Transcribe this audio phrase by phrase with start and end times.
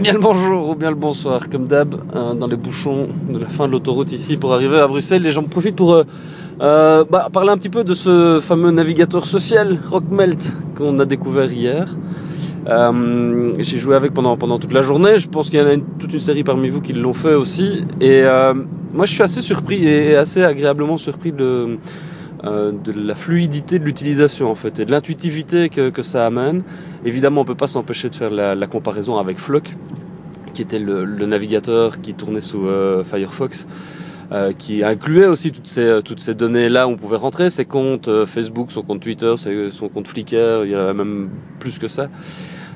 [0.00, 3.46] Bien le bonjour ou bien le bonsoir, comme d'hab, euh, dans les bouchons de la
[3.46, 5.22] fin de l'autoroute ici pour arriver à Bruxelles.
[5.22, 6.04] Les gens profitent pour euh,
[6.60, 11.52] euh, bah, parler un petit peu de ce fameux navigateur social, Rockmelt, qu'on a découvert
[11.52, 11.96] hier.
[12.68, 15.16] Euh, J'ai joué avec pendant, pendant toute la journée.
[15.16, 17.84] Je pense qu'il y en a toute une série parmi vous qui l'ont fait aussi.
[18.00, 18.22] Et
[18.94, 21.76] moi, je suis assez surpris et assez agréablement surpris de,
[22.44, 26.62] euh, de la fluidité de l'utilisation en fait et de l'intuitivité que, que, ça amène.
[27.04, 29.74] Évidemment, on peut pas s'empêcher de faire la, la, comparaison avec Flock,
[30.54, 33.66] qui était le, le navigateur qui tournait sous euh, Firefox.
[34.30, 37.64] Euh, qui incluait aussi toutes ces, toutes ces données là où on pouvait rentrer, ses
[37.64, 39.34] comptes euh, Facebook, son compte Twitter,
[39.70, 42.10] son compte Flickr, il y en avait même plus que ça.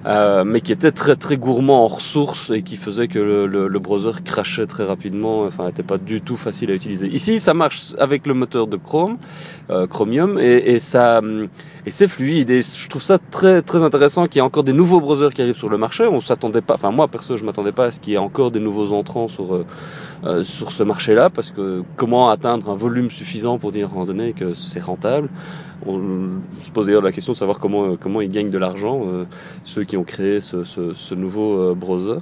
[0.05, 3.69] Euh, mais qui était très très gourmand en ressources et qui faisait que le, le,
[3.69, 7.06] le browser crachait très rapidement, enfin n'était pas du tout facile à utiliser.
[7.06, 9.19] Ici ça marche avec le moteur de Chrome,
[9.70, 11.20] euh, Chromium, et, et ça
[11.87, 14.73] et c'est fluide et je trouve ça très très intéressant qu'il y ait encore des
[14.73, 16.05] nouveaux browsers qui arrivent sur le marché.
[16.05, 18.51] On s'attendait pas, enfin moi perso je m'attendais pas à ce qu'il y ait encore
[18.51, 19.65] des nouveaux entrants sur euh,
[20.24, 23.95] euh sur ce marché-là parce que comment atteindre un volume suffisant pour dire à un
[23.95, 25.29] moment donné que c'est rentable?
[25.84, 25.99] On
[26.62, 29.24] se pose d'ailleurs la question de savoir comment comment ils gagnent de l'argent euh,
[29.65, 32.18] ceux qui ont créé ce, nouveau euh, browser.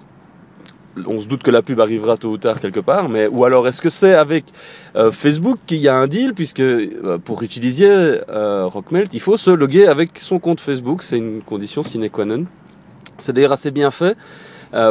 [1.06, 3.68] On se doute que la pub arrivera tôt ou tard quelque part, mais ou alors
[3.68, 4.44] est-ce que c'est avec
[4.96, 6.34] euh, Facebook qu'il y a un deal?
[6.34, 11.42] Puisque euh, pour utiliser Rockmelt, il faut se loguer avec son compte Facebook, c'est une
[11.42, 12.44] condition sine qua non.
[13.18, 14.16] C'est d'ailleurs assez bien fait.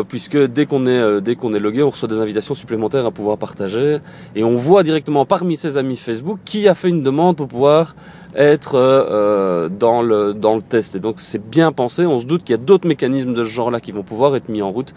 [0.09, 3.38] Puisque dès qu'on est dès qu'on est logué, on reçoit des invitations supplémentaires à pouvoir
[3.38, 3.99] partager
[4.36, 7.95] et on voit directement parmi ses amis Facebook qui a fait une demande pour pouvoir
[8.35, 10.95] être euh, dans le dans le test.
[10.95, 12.05] Et donc c'est bien pensé.
[12.05, 14.49] On se doute qu'il y a d'autres mécanismes de ce genre-là qui vont pouvoir être
[14.49, 14.94] mis en route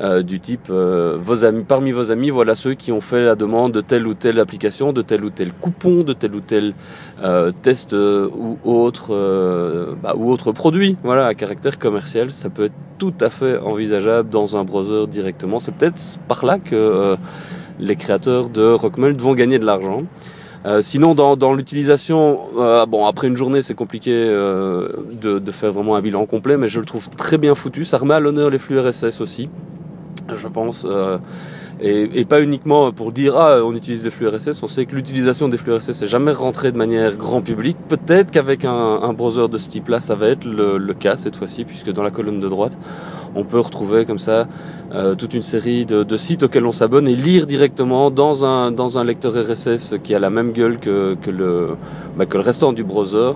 [0.00, 3.34] euh, du type euh, vos amis parmi vos amis, voilà ceux qui ont fait la
[3.34, 6.72] demande de telle ou telle application, de tel ou tel coupon, de tel ou tel
[7.22, 10.96] euh, test euh, ou autre euh, bah, ou autre produit.
[11.04, 15.60] Voilà à caractère commercial, ça peut être tout à fait envisageable dans un browser directement.
[15.60, 17.16] C'est peut-être par là que euh,
[17.78, 20.04] les créateurs de Rockmelt vont gagner de l'argent.
[20.66, 25.96] Euh, sinon, dans, l'utilisation, euh, bon, après une journée, c'est compliqué euh, de, faire vraiment
[25.96, 27.84] un bilan complet, mais je le trouve très bien foutu.
[27.84, 29.48] Ça remet à l'honneur les flux RSS aussi,
[30.32, 30.86] je pense.
[31.82, 35.48] Et, pas uniquement pour dire ah on utilise les flux RSS, on sait que l'utilisation
[35.48, 37.78] des flux RSS n'est jamais rentrée de manière grand public.
[37.88, 41.64] Peut-être qu'avec un, un, browser de ce type-là, ça va être le cas cette fois-ci,
[41.64, 42.76] puisque dans la colonne de droite,
[43.34, 44.46] on peut retrouver comme ça
[44.92, 48.98] euh, toute une série de, sites auxquels on s'abonne et lire directement dans un, dans
[48.98, 51.76] un lecteur RSS qui a la même gueule que, que, le,
[52.16, 53.32] bah, que le restant du browser,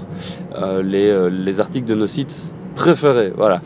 [0.56, 3.32] euh, les, euh, les articles de nos sites préférés.
[3.36, 3.60] Voilà.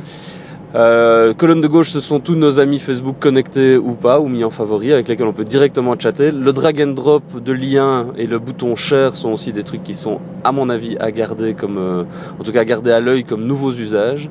[0.75, 4.45] Euh, colonne de gauche, ce sont tous nos amis Facebook connectés ou pas, ou mis
[4.45, 6.31] en favori, avec lesquels on peut directement chatter.
[6.31, 9.95] Le drag and drop de liens et le bouton share sont aussi des trucs qui
[9.95, 12.06] sont, à mon avis, à garder comme,
[12.39, 14.28] en tout cas, à garder à l'œil comme nouveaux usages.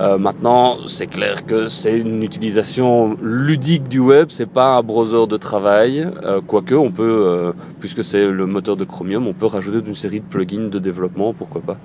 [0.00, 5.26] Euh, maintenant, c'est clair que c'est une utilisation ludique du web, c'est pas un browser
[5.28, 9.46] de travail, euh, quoique on peut, euh, puisque c'est le moteur de Chromium, on peut
[9.46, 11.76] rajouter une série de plugins de développement, pourquoi pas,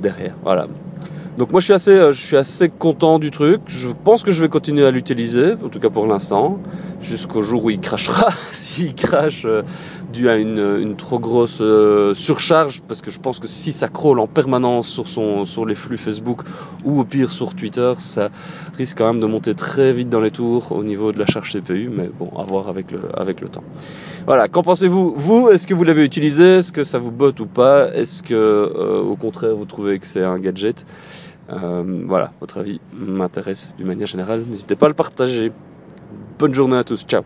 [0.00, 0.36] derrière.
[0.44, 0.68] Voilà.
[1.38, 3.60] Donc moi je suis assez, euh, je suis assez content du truc.
[3.68, 6.58] Je pense que je vais continuer à l'utiliser, en tout cas pour l'instant,
[7.00, 8.30] jusqu'au jour où il crachera.
[8.52, 9.62] S'il crache euh,
[10.12, 13.86] dû à une, une trop grosse euh, surcharge, parce que je pense que si ça
[13.86, 16.40] crawl en permanence sur son, sur les flux Facebook
[16.84, 18.30] ou au pire sur Twitter, ça
[18.76, 21.52] risque quand même de monter très vite dans les tours au niveau de la charge
[21.52, 21.88] CPU.
[21.88, 23.64] Mais bon, à voir avec le, avec le temps.
[24.26, 24.48] Voilà.
[24.48, 25.14] Qu'en pensez-vous?
[25.16, 26.56] Vous, est-ce que vous l'avez utilisé?
[26.56, 27.94] Est-ce que ça vous botte ou pas?
[27.94, 30.84] Est-ce que, euh, au contraire, vous trouvez que c'est un gadget?
[31.50, 34.44] Euh, voilà, votre avis m'intéresse d'une manière générale.
[34.46, 35.52] N'hésitez pas à le partager.
[36.38, 37.04] Bonne journée à tous.
[37.06, 37.22] Ciao